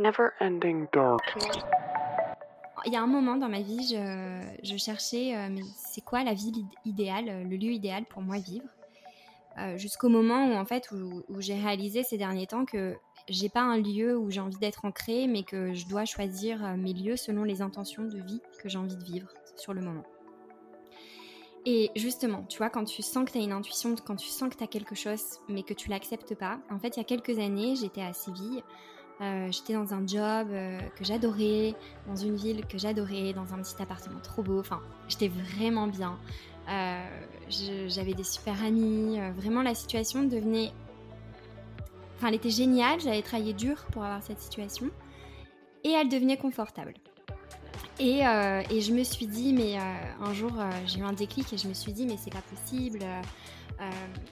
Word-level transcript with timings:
never-ending 0.00 0.86
darkness. 0.92 1.62
Il 2.86 2.92
y 2.92 2.96
a 2.96 3.02
un 3.02 3.06
moment 3.06 3.36
dans 3.36 3.48
ma 3.48 3.60
vie, 3.60 3.94
je, 4.62 4.76
cherchais, 4.78 5.36
euh, 5.36 5.48
mais 5.50 5.62
c'est 5.76 6.00
quoi 6.00 6.24
la 6.24 6.32
ville 6.32 6.56
id- 6.56 6.78
idéale, 6.86 7.28
euh, 7.28 7.44
le 7.44 7.56
lieu 7.56 7.72
idéal 7.72 8.06
pour 8.06 8.22
moi 8.22 8.38
vivre? 8.38 8.68
Euh, 9.58 9.76
Jusqu'au 9.76 10.08
moment 10.08 10.46
où, 10.46 10.54
en 10.54 10.64
fait, 10.64 10.90
où, 10.90 11.22
j'ai 11.40 11.54
réalisé 11.54 12.02
ces 12.02 12.16
derniers 12.16 12.46
temps 12.46 12.64
que 12.64 12.96
j'ai 13.28 13.50
pas 13.50 13.60
un 13.60 13.76
lieu 13.76 14.16
où 14.16 14.30
j'ai 14.30 14.40
envie 14.40 14.56
d'être 14.56 14.86
ancrée, 14.86 15.26
mais 15.26 15.42
que 15.42 15.74
je 15.74 15.86
dois 15.86 16.06
choisir 16.06 16.76
mes 16.78 16.94
lieux 16.94 17.16
selon 17.16 17.44
les 17.44 17.60
intentions 17.60 18.04
de 18.04 18.18
vie 18.18 18.40
que 18.62 18.68
j'ai 18.68 18.78
envie 18.78 18.96
de 18.96 19.04
vivre 19.04 19.28
sur 19.56 19.74
le 19.74 19.82
moment. 19.82 20.04
Et 21.66 21.90
justement, 21.94 22.44
tu 22.48 22.58
vois, 22.58 22.70
quand 22.70 22.84
tu 22.84 23.02
sens 23.02 23.26
que 23.26 23.32
tu 23.32 23.38
as 23.38 23.42
une 23.42 23.52
intuition, 23.52 23.94
quand 24.06 24.16
tu 24.16 24.28
sens 24.28 24.48
que 24.48 24.56
tu 24.56 24.64
as 24.64 24.66
quelque 24.66 24.94
chose, 24.94 25.40
mais 25.48 25.62
que 25.62 25.74
tu 25.74 25.90
l'acceptes 25.90 26.34
pas, 26.34 26.58
en 26.70 26.78
fait, 26.78 26.96
il 26.96 27.00
y 27.00 27.02
a 27.02 27.04
quelques 27.04 27.38
années, 27.38 27.76
j'étais 27.76 28.00
à 28.00 28.14
Séville, 28.14 28.62
euh, 29.20 29.48
j'étais 29.50 29.74
dans 29.74 29.92
un 29.92 30.06
job 30.06 30.48
euh, 30.50 30.80
que 30.96 31.04
j'adorais, 31.04 31.74
dans 32.06 32.16
une 32.16 32.36
ville 32.36 32.64
que 32.66 32.78
j'adorais, 32.78 33.34
dans 33.34 33.52
un 33.52 33.58
petit 33.58 33.80
appartement 33.80 34.18
trop 34.20 34.42
beau, 34.42 34.58
enfin, 34.60 34.80
j'étais 35.08 35.28
vraiment 35.28 35.86
bien. 35.86 36.18
Euh, 36.70 37.06
J'avais 37.88 38.14
des 38.14 38.24
super 38.24 38.62
amis, 38.64 39.18
vraiment 39.36 39.62
la 39.62 39.74
situation 39.74 40.22
devenait... 40.22 40.72
Enfin, 42.16 42.28
elle 42.28 42.34
était 42.34 42.50
géniale, 42.50 43.00
j'avais 43.00 43.22
travaillé 43.22 43.52
dur 43.52 43.86
pour 43.92 44.04
avoir 44.04 44.22
cette 44.22 44.40
situation, 44.40 44.90
et 45.84 45.90
elle 45.90 46.08
devenait 46.08 46.36
confortable. 46.36 46.94
Et, 47.98 48.20
et 48.20 48.80
je 48.80 48.92
me 48.92 49.02
suis 49.02 49.26
dit, 49.26 49.52
mais 49.52 49.76
un 49.76 50.32
jour, 50.32 50.52
j'ai 50.86 51.00
eu 51.00 51.02
un 51.02 51.12
déclic 51.12 51.52
et 51.52 51.58
je 51.58 51.66
me 51.66 51.74
suis 51.74 51.92
dit, 51.92 52.06
mais 52.06 52.16
c'est 52.16 52.32
pas 52.32 52.42
possible. 52.42 53.00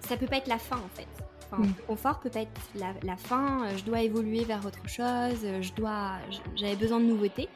ça 0.00 0.16
peut 0.16 0.26
pas 0.26 0.36
être 0.36 0.48
la 0.48 0.58
fin 0.58 0.76
en 0.76 0.88
fait. 0.94 1.25
Enfin, 1.50 1.62
Mm. 1.62 1.72
Le 1.78 1.82
confort 1.86 2.18
peut 2.20 2.30
pas 2.30 2.40
être 2.40 2.60
la, 2.74 2.92
la 3.02 3.16
fin. 3.16 3.64
euh, 3.66 3.76
Je 3.76 3.84
dois 3.84 4.02
évoluer 4.02 4.44
vers 4.44 4.64
autre 4.66 4.86
chose. 4.88 5.40
euh, 5.44 5.62
Je 5.62 5.72
dois, 5.74 6.12
j'avais 6.56 6.76
besoin 6.76 6.98
de 7.00 7.04
nouveautés. 7.04 7.48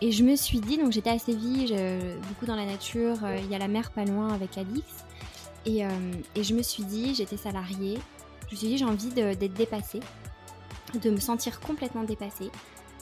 Et 0.00 0.10
je 0.12 0.24
me 0.24 0.34
suis 0.34 0.58
dit, 0.60 0.78
donc 0.78 0.90
j'étais 0.92 1.10
à 1.10 1.18
Séville, 1.18 1.68
je- 1.68 2.16
beaucoup 2.28 2.46
dans 2.46 2.56
la 2.56 2.66
nature. 2.66 3.16
euh, 3.24 3.38
Il 3.44 3.50
y 3.50 3.54
a 3.54 3.58
la 3.58 3.68
mer 3.68 3.90
pas 3.92 4.04
loin 4.04 4.32
avec 4.32 4.56
Alix. 4.58 4.86
Et, 5.64 5.84
euh, 5.84 5.88
et 6.34 6.42
je 6.42 6.54
me 6.54 6.62
suis 6.62 6.82
dit, 6.84 7.14
j'étais 7.14 7.36
salariée. 7.36 7.98
Je 8.48 8.54
me 8.54 8.58
suis 8.58 8.68
dit, 8.68 8.78
j'ai 8.78 8.84
envie 8.84 9.10
d'être 9.10 9.54
dépassée, 9.54 10.00
de 11.00 11.10
me 11.10 11.18
sentir 11.20 11.60
complètement 11.60 12.02
dépassée 12.02 12.50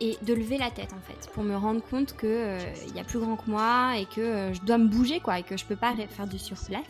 et 0.00 0.18
de 0.22 0.34
lever 0.34 0.58
la 0.58 0.70
tête 0.70 0.92
en 0.92 1.00
fait 1.00 1.30
pour 1.32 1.44
me 1.44 1.54
rendre 1.56 1.80
compte 1.80 2.14
que 2.16 2.26
euh, 2.26 2.58
il 2.88 2.94
y 2.96 3.00
a 3.00 3.04
plus 3.04 3.20
grand 3.20 3.36
que 3.36 3.48
moi 3.50 3.96
et 3.96 4.04
que 4.06 4.20
euh, 4.20 4.52
je 4.52 4.60
dois 4.62 4.76
me 4.78 4.88
bouger 4.88 5.20
quoi 5.20 5.38
et 5.38 5.42
que 5.44 5.56
je 5.56 5.64
peux 5.64 5.76
pas 5.76 5.94
faire 6.10 6.26
du 6.26 6.38
surplace 6.38 6.82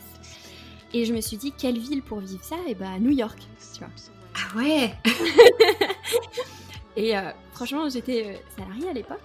et 0.93 1.05
je 1.05 1.13
me 1.13 1.21
suis 1.21 1.37
dit 1.37 1.51
quelle 1.51 1.77
ville 1.79 2.01
pour 2.01 2.19
vivre 2.19 2.43
ça? 2.43 2.55
Et 2.67 2.75
bah 2.75 2.99
New 2.99 3.11
York 3.11 3.39
tu 3.73 3.79
vois 3.79 3.89
Ah 4.35 4.57
ouais 4.57 4.93
et 6.95 7.17
euh, 7.17 7.31
franchement 7.53 7.89
j'étais 7.89 8.25
euh, 8.27 8.33
salariée 8.57 8.89
à 8.89 8.93
l'époque 8.93 9.21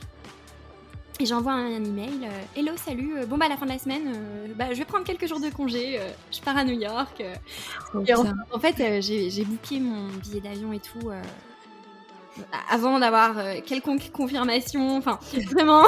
et 1.21 1.27
j'envoie 1.27 1.53
un, 1.53 1.67
un 1.75 1.85
email 1.85 2.21
euh, 2.23 2.61
hello 2.61 2.73
salut 2.77 3.19
euh, 3.19 3.27
bon 3.27 3.37
bah 3.37 3.47
à 3.47 3.49
la 3.49 3.57
fin 3.57 3.67
de 3.67 3.73
la 3.73 3.79
semaine 3.79 4.13
euh, 4.15 4.47
bah, 4.55 4.67
je 4.71 4.79
vais 4.79 4.85
prendre 4.85 5.05
quelques 5.05 5.27
jours 5.27 5.41
de 5.41 5.51
congé 5.51 6.01
je 6.33 6.41
pars 6.41 6.57
à 6.57 6.65
New 6.65 6.79
York. 6.79 7.23
Et 8.07 8.15
en, 8.15 8.25
en 8.53 8.61
fait, 8.61 9.03
j'ai 9.03 9.45
booké 9.45 9.81
mon 9.81 10.09
billet 10.19 10.41
d'avion 10.41 10.73
et 10.73 10.79
tout 10.79 11.11
avant 12.71 13.01
d'avoir 13.01 13.35
quelconque 13.65 14.13
confirmation. 14.13 14.97
Enfin, 14.97 15.19
vraiment. 15.51 15.83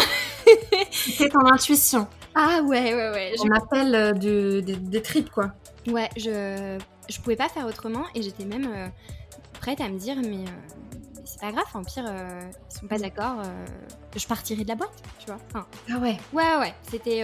C'est 0.91 1.29
ton 1.29 1.47
intuition. 1.47 2.09
Ah 2.35 2.61
ouais, 2.65 2.95
ouais, 2.95 3.11
ouais. 3.11 3.35
On 3.41 3.51
appelle 3.51 3.95
euh, 3.95 4.13
du- 4.13 4.63
des, 4.63 4.77
des 4.77 5.03
tripes, 5.03 5.31
quoi. 5.31 5.53
Je, 5.87 5.93
ouais, 5.93 6.09
je, 6.17 6.79
je 7.09 7.21
pouvais 7.21 7.37
pas 7.37 7.49
faire 7.49 7.67
autrement 7.67 8.05
et 8.15 8.23
j'étais 8.23 8.45
même 8.45 8.69
euh, 8.73 8.87
prête 9.61 9.81
à 9.81 9.89
me 9.89 9.99
dire, 9.99 10.17
mais, 10.17 10.45
euh, 10.45 11.21
c'est 11.25 11.41
pas 11.41 11.53
grave, 11.53 11.65
en 11.75 11.83
pire, 11.83 12.05
euh, 12.09 12.41
ils 12.71 12.79
sont 12.79 12.87
pas 12.87 12.99
d'accord, 12.99 13.41
euh, 13.45 13.67
je 14.17 14.27
partirai 14.27 14.63
de 14.65 14.69
la 14.69 14.75
boîte, 14.77 15.03
tu 15.19 15.27
vois. 15.27 15.39
Enfin, 15.53 15.67
Ah 15.93 15.99
ouais. 15.99 16.17
ouais, 16.33 16.57
ouais, 16.61 16.75
c'était. 16.91 17.23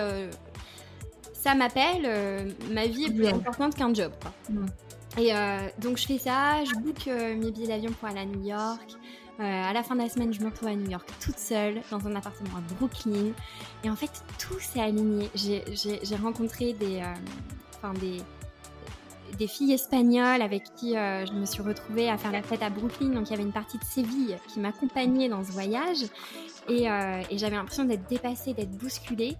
ça 1.32 1.54
m'appelle, 1.54 2.52
ma 2.72 2.86
vie 2.86 3.04
est 3.06 3.10
plus 3.10 3.26
importante 3.28 3.74
qu'un 3.74 3.92
job, 3.94 4.12
quoi. 4.20 4.32
Mm. 4.50 4.66
Et 5.18 5.32
donc 5.80 5.96
je 5.98 6.06
fais 6.06 6.18
ça, 6.18 6.62
je 6.64 6.74
book 6.74 7.06
mes 7.06 7.50
billets 7.50 7.68
d'avion 7.68 7.90
pour 7.92 8.08
aller 8.08 8.20
à 8.20 8.24
New 8.26 8.44
York. 8.44 8.96
Euh, 9.38 9.42
à 9.42 9.72
la 9.74 9.82
fin 9.82 9.94
de 9.94 10.00
la 10.00 10.08
semaine, 10.08 10.32
je 10.32 10.40
me 10.40 10.46
retrouve 10.46 10.68
à 10.68 10.74
New 10.74 10.90
York 10.90 11.06
toute 11.20 11.38
seule, 11.38 11.82
dans 11.90 12.06
un 12.06 12.16
appartement 12.16 12.56
à 12.56 12.74
Brooklyn. 12.74 13.32
Et 13.84 13.90
en 13.90 13.96
fait, 13.96 14.10
tout 14.38 14.58
s'est 14.60 14.80
aligné. 14.80 15.28
J'ai- 15.34 16.16
rencontré 16.16 16.72
des, 16.72 17.02
euh, 17.02 17.92
des, 19.38 19.46
filles 19.46 19.74
espagnoles 19.74 20.40
avec 20.40 20.64
qui 20.76 20.96
euh, 20.96 21.26
je 21.26 21.32
me 21.32 21.44
suis 21.44 21.62
retrouvée 21.62 22.08
à 22.08 22.16
faire 22.16 22.32
la 22.32 22.42
fête 22.42 22.62
à 22.62 22.70
Brooklyn. 22.70 23.10
Donc 23.10 23.28
il 23.28 23.32
y 23.32 23.34
avait 23.34 23.42
une 23.42 23.52
partie 23.52 23.76
de 23.76 23.84
Séville 23.84 24.38
qui 24.48 24.60
m'accompagnait 24.60 25.28
dans 25.28 25.44
ce 25.44 25.52
voyage. 25.52 26.04
Et, 26.68 26.90
euh, 26.90 27.20
j'avais 27.32 27.56
l'impression 27.56 27.84
d'être 27.84 28.08
dépassée, 28.08 28.54
d'être 28.54 28.72
bousculée. 28.72 29.36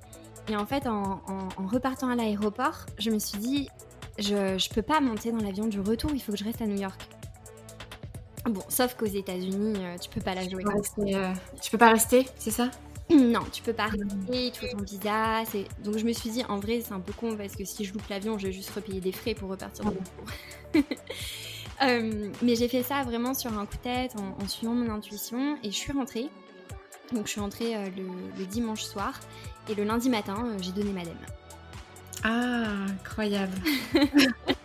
Et 0.48 0.56
en 0.56 0.66
fait, 0.66 0.86
en, 0.86 1.22
repartant 1.56 2.10
à 2.10 2.14
l'aéroport, 2.14 2.84
je 2.98 3.10
me 3.10 3.18
suis 3.18 3.38
dit, 3.38 3.68
je, 4.18 4.58
je 4.58 4.68
peux 4.68 4.82
pas 4.82 5.00
monter 5.00 5.32
dans 5.32 5.40
l'avion 5.40 5.66
du 5.66 5.80
retour, 5.80 6.10
il 6.14 6.20
faut 6.20 6.32
que 6.32 6.38
je 6.38 6.44
reste 6.44 6.60
à 6.60 6.66
New 6.66 6.80
York. 6.80 7.08
Bon, 8.46 8.62
sauf 8.68 8.94
qu'aux 8.94 9.06
États-Unis, 9.06 9.74
euh, 9.78 9.98
tu 9.98 10.08
peux 10.08 10.20
pas 10.20 10.34
la 10.34 10.48
jouer. 10.48 10.62
Tu 10.62 10.70
peux, 10.70 10.76
rester, 10.76 11.14
euh, 11.16 11.32
tu 11.60 11.70
peux 11.70 11.78
pas 11.78 11.90
rester, 11.90 12.26
c'est 12.38 12.50
ça? 12.50 12.70
Non, 13.08 13.44
tu 13.52 13.62
peux 13.62 13.72
pas 13.72 13.86
rester, 13.86 14.46
il 14.46 14.52
faut 14.52 14.66
ton 14.66 14.82
visa. 14.82 15.44
Donc 15.84 15.96
je 15.96 16.04
me 16.04 16.12
suis 16.12 16.30
dit, 16.30 16.42
en 16.48 16.58
vrai, 16.58 16.82
c'est 16.84 16.92
un 16.92 16.98
peu 16.98 17.12
con 17.12 17.36
parce 17.36 17.54
que 17.54 17.64
si 17.64 17.84
je 17.84 17.92
loupe 17.92 18.08
l'avion, 18.08 18.36
je 18.36 18.48
vais 18.48 18.52
juste 18.52 18.70
repayer 18.70 19.00
des 19.00 19.12
frais 19.12 19.34
pour 19.34 19.48
repartir 19.48 19.84
de. 19.84 20.82
Euh, 21.82 22.30
mais 22.42 22.56
j'ai 22.56 22.68
fait 22.68 22.82
ça 22.82 23.02
vraiment 23.02 23.34
sur 23.34 23.56
un 23.58 23.66
coup 23.66 23.76
de 23.76 23.82
tête, 23.82 24.14
en, 24.16 24.42
en 24.42 24.48
suivant 24.48 24.72
mon 24.72 24.90
intuition, 24.90 25.58
et 25.62 25.70
je 25.70 25.76
suis 25.76 25.92
rentrée. 25.92 26.30
Donc 27.12 27.26
je 27.26 27.32
suis 27.32 27.40
rentrée 27.40 27.76
euh, 27.76 27.90
le, 27.96 28.06
le 28.38 28.46
dimanche 28.46 28.82
soir, 28.82 29.20
et 29.68 29.74
le 29.74 29.84
lundi 29.84 30.08
matin, 30.08 30.42
euh, 30.46 30.56
j'ai 30.60 30.72
donné 30.72 30.92
ma 30.92 31.04
dème. 31.04 31.18
Ah, 32.24 32.86
incroyable. 32.88 33.52